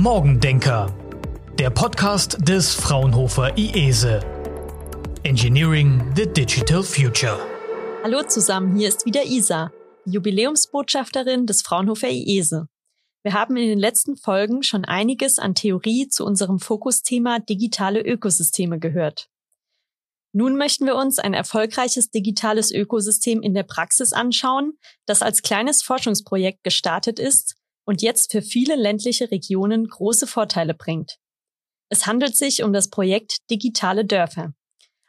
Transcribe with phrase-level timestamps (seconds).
[0.00, 0.94] Morgendenker,
[1.58, 4.20] der Podcast des Fraunhofer IESE.
[5.24, 7.36] Engineering the Digital Future.
[8.04, 9.72] Hallo zusammen, hier ist wieder Isa,
[10.04, 12.68] Jubiläumsbotschafterin des Fraunhofer IESE.
[13.24, 18.78] Wir haben in den letzten Folgen schon einiges an Theorie zu unserem Fokusthema digitale Ökosysteme
[18.78, 19.28] gehört.
[20.32, 25.82] Nun möchten wir uns ein erfolgreiches digitales Ökosystem in der Praxis anschauen, das als kleines
[25.82, 27.57] Forschungsprojekt gestartet ist
[27.88, 31.16] und jetzt für viele ländliche Regionen große Vorteile bringt.
[31.88, 34.52] Es handelt sich um das Projekt Digitale Dörfer.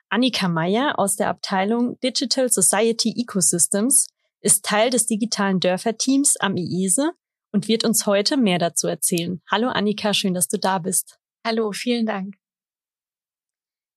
[0.08, 4.08] Annika Meyer aus der Abteilung Digital Society Ecosystems
[4.40, 7.12] ist Teil des digitalen Dörfer-Teams am IESE
[7.52, 9.42] und wird uns heute mehr dazu erzählen.
[9.52, 11.20] Hallo Annika, schön, dass du da bist.
[11.46, 12.36] Hallo, vielen Dank.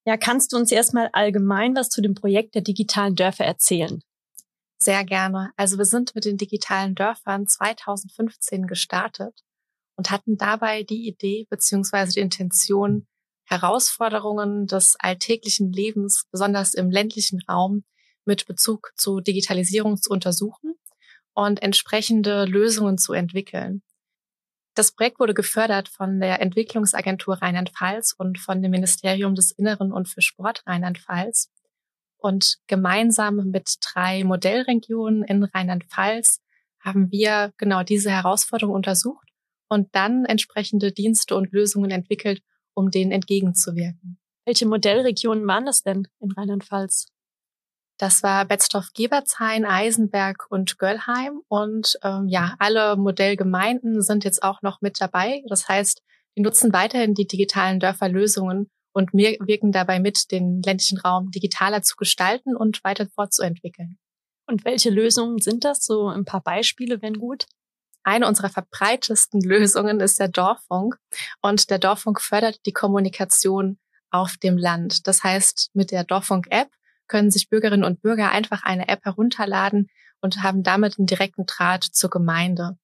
[0.04, 4.02] Ja, kannst du uns erstmal allgemein was zu dem Projekt der digitalen Dörfer erzählen?
[4.82, 5.52] Sehr gerne.
[5.56, 9.44] Also wir sind mit den digitalen Dörfern 2015 gestartet
[9.94, 13.06] und hatten dabei die Idee beziehungsweise die Intention,
[13.44, 17.84] Herausforderungen des alltäglichen Lebens, besonders im ländlichen Raum,
[18.24, 20.74] mit Bezug zu Digitalisierung zu untersuchen
[21.32, 23.82] und entsprechende Lösungen zu entwickeln.
[24.74, 30.08] Das Projekt wurde gefördert von der Entwicklungsagentur Rheinland-Pfalz und von dem Ministerium des Inneren und
[30.08, 31.51] für Sport Rheinland-Pfalz.
[32.22, 36.40] Und gemeinsam mit drei Modellregionen in Rheinland-Pfalz
[36.78, 39.28] haben wir genau diese Herausforderung untersucht
[39.68, 42.40] und dann entsprechende Dienste und Lösungen entwickelt,
[42.74, 44.18] um denen entgegenzuwirken.
[44.44, 47.06] Welche Modellregionen waren das denn in Rheinland-Pfalz?
[47.98, 51.42] Das war Betzdorf-Geberzhain, Eisenberg und Göllheim.
[51.48, 55.42] Und ähm, ja, alle Modellgemeinden sind jetzt auch noch mit dabei.
[55.48, 56.02] Das heißt,
[56.36, 61.96] die nutzen weiterhin die digitalen Dörferlösungen und wirken dabei mit, den ländlichen Raum digitaler zu
[61.96, 63.98] gestalten und weiter fortzuentwickeln.
[64.46, 65.84] Und welche Lösungen sind das?
[65.84, 67.46] So ein paar Beispiele, wenn gut.
[68.02, 70.98] Eine unserer verbreitesten Lösungen ist der Dorffunk.
[71.40, 73.78] Und der Dorffunk fördert die Kommunikation
[74.10, 75.06] auf dem Land.
[75.06, 76.68] Das heißt, mit der Dorffunk-App
[77.08, 79.88] können sich Bürgerinnen und Bürger einfach eine App herunterladen
[80.20, 82.78] und haben damit einen direkten Draht zur Gemeinde.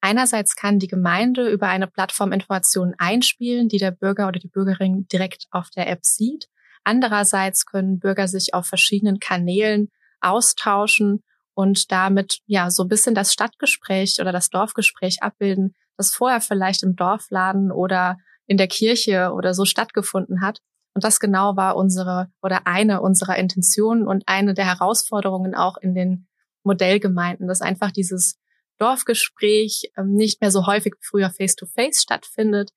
[0.00, 5.06] Einerseits kann die Gemeinde über eine Plattform Informationen einspielen, die der Bürger oder die Bürgerin
[5.08, 6.48] direkt auf der App sieht.
[6.84, 11.22] Andererseits können Bürger sich auf verschiedenen Kanälen austauschen
[11.54, 16.84] und damit ja so ein bisschen das Stadtgespräch oder das Dorfgespräch abbilden, das vorher vielleicht
[16.84, 20.60] im Dorfladen oder in der Kirche oder so stattgefunden hat.
[20.94, 25.94] Und das genau war unsere oder eine unserer Intentionen und eine der Herausforderungen auch in
[25.94, 26.28] den
[26.62, 28.38] Modellgemeinden, dass einfach dieses
[28.78, 32.70] Dorfgespräch ähm, nicht mehr so häufig wie früher face-to-face -face stattfindet.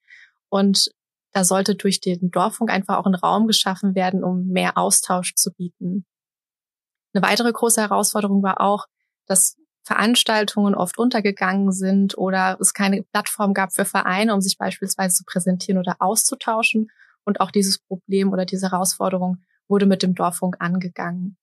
[0.50, 0.92] Und
[1.32, 5.52] da sollte durch den Dorffunk einfach auch ein Raum geschaffen werden, um mehr Austausch zu
[5.54, 6.06] bieten.
[7.14, 8.86] Eine weitere große Herausforderung war auch,
[9.26, 15.16] dass Veranstaltungen oft untergegangen sind oder es keine Plattform gab für Vereine, um sich beispielsweise
[15.16, 16.90] zu präsentieren oder auszutauschen.
[17.24, 21.38] Und auch dieses Problem oder diese Herausforderung wurde mit dem Dorffunk angegangen.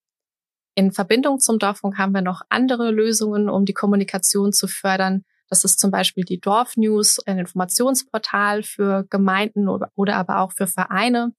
[0.79, 5.25] In Verbindung zum Dorffunk haben wir noch andere Lösungen, um die Kommunikation zu fördern.
[5.49, 11.35] Das ist zum Beispiel die Dorfnews, ein Informationsportal für Gemeinden oder, aber auch für Vereine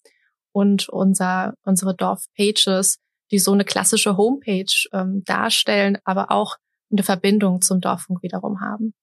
[0.51, 2.97] und unser, unsere Dorfpages,
[3.31, 6.57] die so eine klassische Homepage ähm, darstellen, aber auch
[6.91, 8.93] eine Verbindung zum Dorffunk wiederum haben.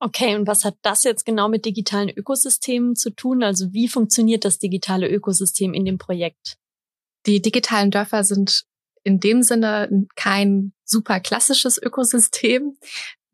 [0.00, 3.42] Okay, und was hat das jetzt genau mit digitalen Ökosystemen zu tun?
[3.42, 6.56] Also wie funktioniert das digitale Ökosystem in dem Projekt?
[7.26, 8.64] Die digitalen Dörfer sind
[9.04, 12.76] in dem Sinne kein super klassisches Ökosystem.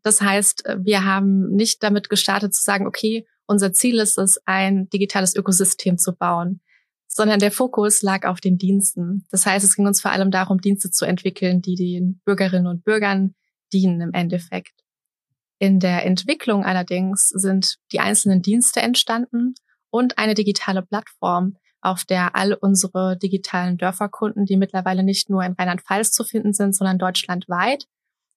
[0.03, 4.89] Das heißt, wir haben nicht damit gestartet zu sagen, okay, unser Ziel ist es, ein
[4.91, 6.61] digitales Ökosystem zu bauen,
[7.07, 9.27] sondern der Fokus lag auf den Diensten.
[9.31, 12.85] Das heißt, es ging uns vor allem darum, Dienste zu entwickeln, die den Bürgerinnen und
[12.85, 13.35] Bürgern
[13.73, 14.85] dienen im Endeffekt.
[15.59, 19.55] In der Entwicklung allerdings sind die einzelnen Dienste entstanden
[19.91, 25.53] und eine digitale Plattform, auf der all unsere digitalen Dörferkunden, die mittlerweile nicht nur in
[25.53, 27.87] Rheinland-Pfalz zu finden sind, sondern deutschlandweit,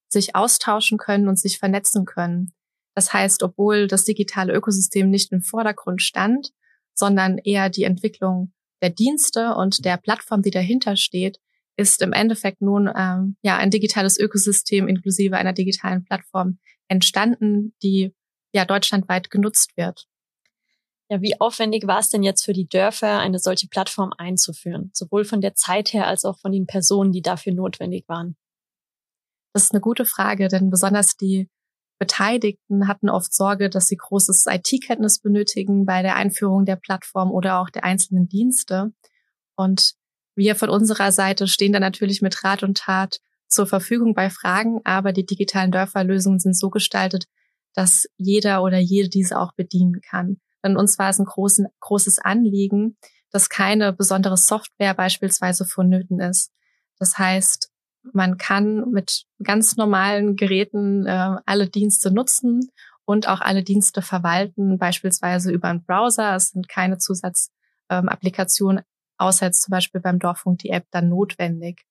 [0.09, 2.53] sich austauschen können und sich vernetzen können.
[2.94, 6.52] Das heißt, obwohl das digitale Ökosystem nicht im Vordergrund stand,
[6.93, 11.40] sondern eher die Entwicklung der Dienste und der Plattform, die dahinter steht,
[11.78, 18.14] ist im Endeffekt nun ähm, ja ein digitales Ökosystem inklusive einer digitalen Plattform entstanden, die
[18.53, 20.08] ja deutschlandweit genutzt wird.
[21.11, 25.25] Ja, wie aufwendig war es denn jetzt für die Dörfer, eine solche Plattform einzuführen, sowohl
[25.25, 28.37] von der Zeit her als auch von den Personen, die dafür notwendig waren?
[29.53, 31.49] Das ist eine gute Frage, denn besonders die
[31.99, 37.59] Beteiligten hatten oft Sorge, dass sie großes IT-Kenntnis benötigen bei der Einführung der Plattform oder
[37.59, 38.93] auch der einzelnen Dienste.
[39.58, 39.96] Und
[40.35, 43.19] wir von unserer Seite stehen da natürlich mit Rat und Tat
[43.49, 47.25] zur Verfügung bei Fragen, aber die digitalen Dörferlösungen sind so gestaltet,
[47.73, 50.40] dass jeder oder jede diese auch bedienen kann.
[50.63, 52.97] Denn uns war es ein großen, großes Anliegen,
[53.31, 56.52] dass keine besondere Software beispielsweise vonnöten ist.
[56.99, 57.72] Das heißt,
[58.13, 62.69] man kann mit ganz normalen Geräten äh, alle Dienste nutzen
[63.05, 66.35] und auch alle Dienste verwalten, beispielsweise über einen Browser.
[66.35, 68.85] Es sind keine Zusatzapplikationen, ähm,
[69.17, 71.84] außer jetzt zum Beispiel beim Dorffunk die App dann notwendig.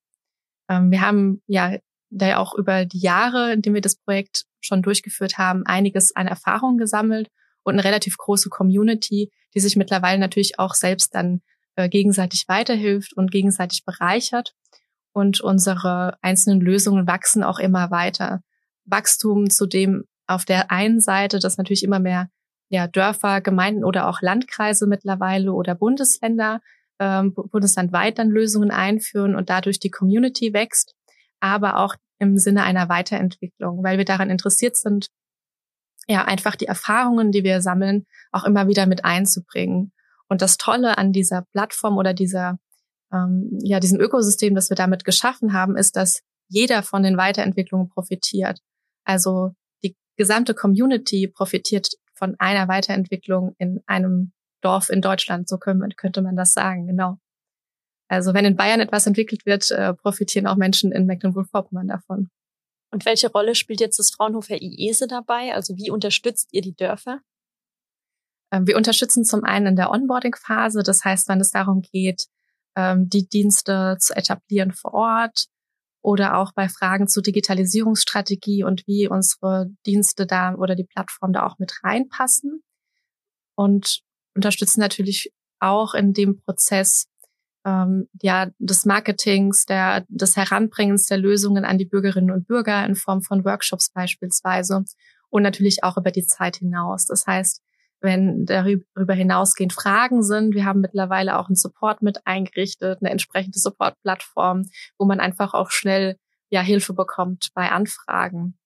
[0.68, 1.76] Ähm, wir haben ja
[2.10, 6.14] da ja auch über die Jahre, in denen wir das Projekt schon durchgeführt haben, einiges
[6.16, 7.28] an Erfahrung gesammelt
[7.62, 11.42] und eine relativ große Community, die sich mittlerweile natürlich auch selbst dann
[11.76, 14.54] äh, gegenseitig weiterhilft und gegenseitig bereichert.
[15.12, 18.42] Und unsere einzelnen Lösungen wachsen auch immer weiter.
[18.84, 22.28] Wachstum zu dem auf der einen Seite, dass natürlich immer mehr
[22.68, 26.60] ja, Dörfer, Gemeinden oder auch Landkreise mittlerweile oder Bundesländer
[27.00, 30.94] ähm, bundeslandweit dann Lösungen einführen und dadurch die Community wächst,
[31.40, 35.08] aber auch im Sinne einer Weiterentwicklung, weil wir daran interessiert sind,
[36.10, 39.92] ja, einfach die Erfahrungen, die wir sammeln, auch immer wieder mit einzubringen.
[40.28, 42.58] Und das Tolle an dieser Plattform oder dieser,
[43.12, 47.88] ähm, ja, diesem Ökosystem, das wir damit geschaffen haben, ist, dass jeder von den Weiterentwicklungen
[47.88, 48.58] profitiert.
[49.04, 49.52] Also
[49.84, 55.48] die gesamte Community profitiert von einer Weiterentwicklung in einem Dorf in Deutschland.
[55.48, 57.18] So könnte man das sagen, genau.
[58.08, 62.30] Also wenn in Bayern etwas entwickelt wird, äh, profitieren auch Menschen in Mecklenburg-Vorpommern davon.
[62.90, 65.54] Und welche Rolle spielt jetzt das Fraunhofer IESE dabei?
[65.54, 67.20] Also wie unterstützt ihr die Dörfer?
[68.52, 72.26] Ähm, wir unterstützen zum einen in der Onboarding-Phase, das heißt, wenn es darum geht,
[72.76, 75.46] ähm, die Dienste zu etablieren vor Ort
[76.02, 81.46] oder auch bei Fragen zu Digitalisierungsstrategie und wie unsere Dienste da oder die Plattform da
[81.46, 82.62] auch mit reinpassen.
[83.54, 84.00] Und
[84.34, 87.06] unterstützen natürlich auch in dem Prozess
[87.64, 92.94] ähm, ja des Marketings, der des Heranbringens der Lösungen an die Bürgerinnen und Bürger in
[92.94, 94.84] Form von Workshops beispielsweise
[95.28, 97.06] und natürlich auch über die Zeit hinaus.
[97.06, 97.62] Das heißt,
[98.00, 103.58] wenn darüber hinausgehend Fragen sind, wir haben mittlerweile auch einen Support mit eingerichtet, eine entsprechende
[103.58, 106.16] Support-Plattform, wo man einfach auch schnell
[106.48, 108.56] ja Hilfe bekommt bei Anfragen.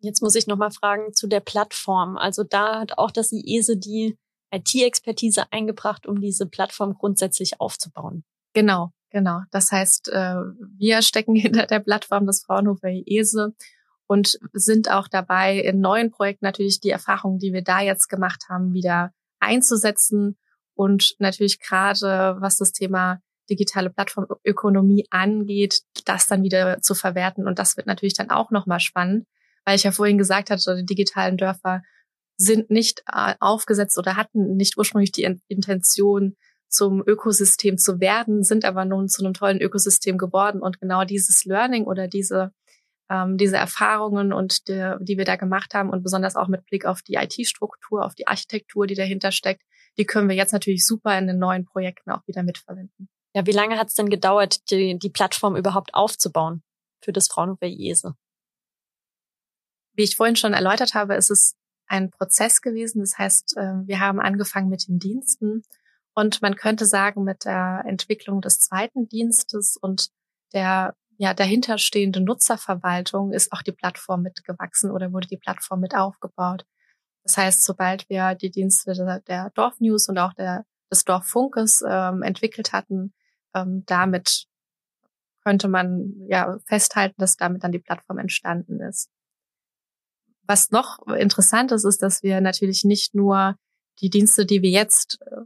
[0.00, 2.16] Jetzt muss ich noch mal fragen zu der Plattform.
[2.16, 4.16] Also da hat auch das IESE die
[4.56, 8.24] IT-Expertise eingebracht, um diese Plattform grundsätzlich aufzubauen.
[8.52, 9.40] Genau, genau.
[9.50, 10.36] Das heißt, äh,
[10.78, 13.54] wir stecken hinter der Plattform des Fraunhofer IESE
[14.06, 18.44] und sind auch dabei, in neuen Projekten natürlich die Erfahrungen, die wir da jetzt gemacht
[18.48, 20.38] haben, wieder einzusetzen
[20.74, 27.46] und natürlich gerade, was das Thema digitale Plattformökonomie angeht, das dann wieder zu verwerten.
[27.46, 29.26] Und das wird natürlich dann auch nochmal spannend,
[29.64, 31.82] weil ich ja vorhin gesagt hatte, die digitalen Dörfer
[32.36, 36.36] sind nicht äh, aufgesetzt oder hatten nicht ursprünglich die Intention,
[36.68, 40.60] zum Ökosystem zu werden, sind aber nun zu einem tollen Ökosystem geworden.
[40.60, 42.52] Und genau dieses Learning oder diese,
[43.08, 46.84] ähm, diese Erfahrungen und die, die wir da gemacht haben und besonders auch mit Blick
[46.84, 49.62] auf die IT-Struktur, auf die Architektur, die dahinter steckt,
[49.98, 53.08] die können wir jetzt natürlich super in den neuen Projekten auch wieder mitverwenden.
[53.34, 56.62] Ja, wie lange hat es denn gedauert, die, die Plattform überhaupt aufzubauen
[57.02, 58.14] für das Fraunhofer IESE?
[59.94, 61.54] Wie ich vorhin schon erläutert habe, ist es
[61.86, 63.00] ein Prozess gewesen.
[63.00, 65.62] Das heißt, äh, wir haben angefangen mit den Diensten
[66.14, 70.08] und man könnte sagen, mit der Entwicklung des zweiten Dienstes und
[70.52, 76.66] der ja, dahinterstehende Nutzerverwaltung ist auch die Plattform mitgewachsen oder wurde die Plattform mit aufgebaut.
[77.22, 82.72] Das heißt, sobald wir die Dienste der, Dorfnews und auch der, des Dorffunkes ähm, entwickelt
[82.72, 83.14] hatten,
[83.54, 84.46] ähm, damit
[85.42, 89.10] könnte man ja festhalten, dass damit dann die Plattform entstanden ist.
[90.46, 93.56] Was noch interessant ist, ist, dass wir natürlich nicht nur
[94.00, 95.42] die Dienste, die wir jetzt, äh,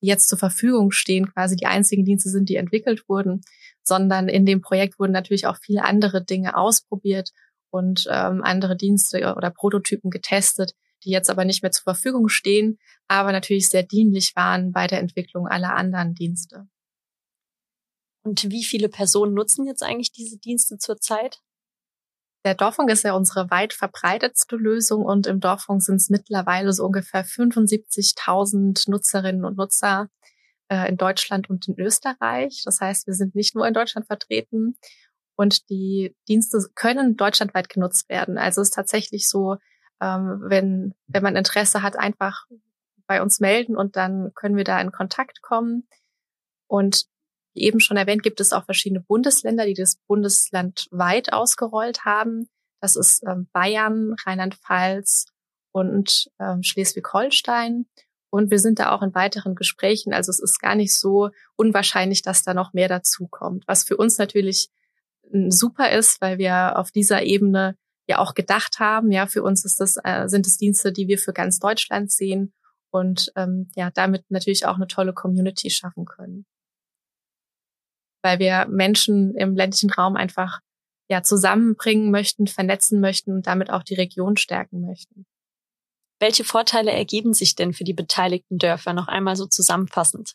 [0.00, 3.40] jetzt zur Verfügung stehen, quasi die einzigen Dienste sind, die entwickelt wurden,
[3.82, 7.30] sondern in dem Projekt wurden natürlich auch viele andere Dinge ausprobiert
[7.70, 12.78] und ähm, andere Dienste oder Prototypen getestet, die jetzt aber nicht mehr zur Verfügung stehen,
[13.08, 16.66] aber natürlich sehr dienlich waren bei der Entwicklung aller anderen Dienste.
[18.22, 21.40] Und wie viele Personen nutzen jetzt eigentlich diese Dienste zurzeit?
[22.44, 26.84] Der Dorfunk ist ja unsere weit verbreitetste Lösung und im Dorfunk sind es mittlerweile so
[26.84, 30.08] ungefähr 75.000 Nutzerinnen und Nutzer
[30.68, 32.62] äh, in Deutschland und in Österreich.
[32.64, 34.76] Das heißt, wir sind nicht nur in Deutschland vertreten
[35.36, 38.36] und die Dienste können deutschlandweit genutzt werden.
[38.36, 39.56] Also es ist tatsächlich so,
[40.02, 42.44] ähm, wenn, wenn man Interesse hat, einfach
[43.06, 45.88] bei uns melden und dann können wir da in Kontakt kommen.
[46.66, 47.06] Und
[47.54, 52.48] wie eben schon erwähnt, gibt es auch verschiedene Bundesländer, die das Bundesland weit ausgerollt haben.
[52.80, 55.26] Das ist ähm, Bayern, Rheinland-Pfalz
[55.72, 57.86] und ähm, Schleswig-Holstein.
[58.30, 60.12] Und wir sind da auch in weiteren Gesprächen.
[60.12, 63.64] Also es ist gar nicht so unwahrscheinlich, dass da noch mehr dazu kommt.
[63.68, 64.68] Was für uns natürlich
[65.48, 69.12] super ist, weil wir auf dieser Ebene ja auch gedacht haben.
[69.12, 72.52] Ja, für uns ist das, äh, sind es Dienste, die wir für ganz Deutschland sehen
[72.90, 76.46] und ähm, ja, damit natürlich auch eine tolle Community schaffen können.
[78.24, 80.60] Weil wir Menschen im ländlichen Raum einfach
[81.10, 85.26] ja zusammenbringen möchten, vernetzen möchten und damit auch die Region stärken möchten.
[86.20, 90.34] Welche Vorteile ergeben sich denn für die beteiligten Dörfer noch einmal so zusammenfassend?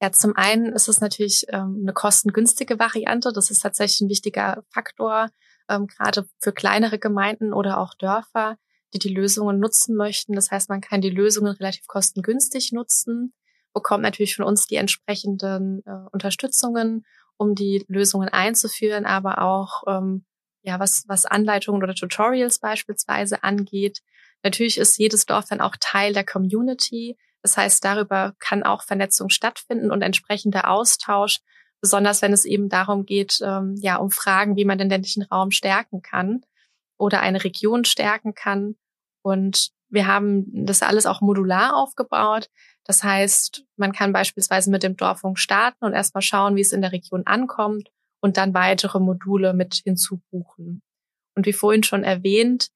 [0.00, 3.32] Ja, zum einen ist es natürlich ähm, eine kostengünstige Variante.
[3.32, 5.28] Das ist tatsächlich ein wichtiger Faktor,
[5.68, 8.56] ähm, gerade für kleinere Gemeinden oder auch Dörfer,
[8.94, 10.34] die die Lösungen nutzen möchten.
[10.34, 13.34] Das heißt, man kann die Lösungen relativ kostengünstig nutzen,
[13.78, 17.06] bekommt natürlich von uns die entsprechenden äh, Unterstützungen,
[17.36, 20.24] um die Lösungen einzuführen, aber auch ähm,
[20.62, 24.00] ja, was, was Anleitungen oder Tutorials beispielsweise angeht.
[24.42, 27.16] Natürlich ist jedes Dorf dann auch Teil der Community.
[27.42, 31.38] Das heißt, darüber kann auch Vernetzung stattfinden und entsprechender Austausch,
[31.80, 35.52] besonders wenn es eben darum geht, ähm, ja, um Fragen, wie man den ländlichen Raum
[35.52, 36.42] stärken kann
[36.96, 38.74] oder eine Region stärken kann.
[39.22, 42.50] Und wir haben das alles auch modular aufgebaut.
[42.88, 46.80] Das heißt, man kann beispielsweise mit dem Dorfung starten und erstmal schauen, wie es in
[46.80, 47.90] der Region ankommt
[48.20, 50.80] und dann weitere Module mit hinzubuchen.
[51.36, 52.68] Und wie vorhin schon erwähnt,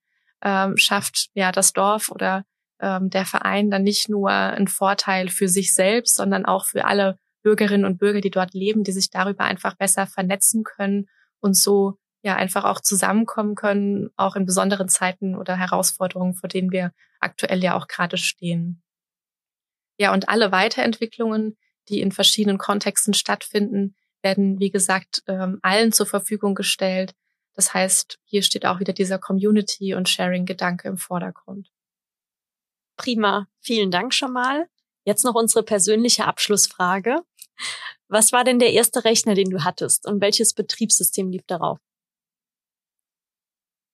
[0.42, 2.44] ähm, schafft ja das Dorf oder
[2.78, 7.18] ähm, der Verein dann nicht nur einen Vorteil für sich selbst, sondern auch für alle
[7.42, 11.08] Bürgerinnen und Bürger, die dort leben, die sich darüber einfach besser vernetzen können
[11.40, 16.70] und so ja einfach auch zusammenkommen können, auch in besonderen Zeiten oder Herausforderungen, vor denen
[16.70, 18.81] wir aktuell ja auch gerade stehen.
[19.98, 21.56] Ja, und alle Weiterentwicklungen,
[21.88, 27.14] die in verschiedenen Kontexten stattfinden, werden, wie gesagt, ähm, allen zur Verfügung gestellt.
[27.54, 31.70] Das heißt, hier steht auch wieder dieser Community- und Sharing-Gedanke im Vordergrund.
[32.96, 33.48] Prima.
[33.60, 34.68] Vielen Dank schon mal.
[35.04, 37.16] Jetzt noch unsere persönliche Abschlussfrage.
[38.08, 41.78] Was war denn der erste Rechner, den du hattest und welches Betriebssystem lief darauf?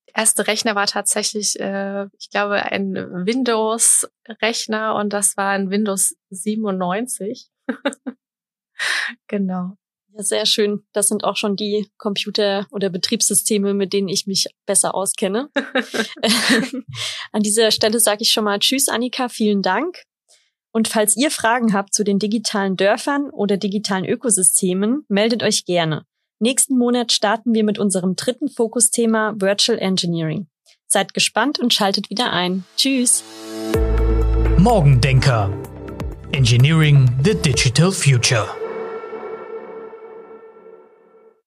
[0.09, 6.17] Der erste Rechner war tatsächlich, äh, ich glaube, ein Windows-Rechner und das war ein Windows
[6.31, 7.49] 97.
[9.27, 9.77] genau.
[10.15, 10.85] Ja, sehr schön.
[10.93, 15.51] Das sind auch schon die Computer oder Betriebssysteme, mit denen ich mich besser auskenne.
[17.33, 20.05] An dieser Stelle sage ich schon mal Tschüss, Annika, vielen Dank.
[20.73, 26.05] Und falls ihr Fragen habt zu den digitalen Dörfern oder digitalen Ökosystemen, meldet euch gerne.
[26.41, 30.47] Nächsten Monat starten wir mit unserem dritten Fokusthema Virtual Engineering.
[30.87, 32.65] Seid gespannt und schaltet wieder ein.
[32.77, 33.25] Tschüss.
[34.57, 35.53] Morgendenker.
[36.31, 38.47] Engineering the Digital Future.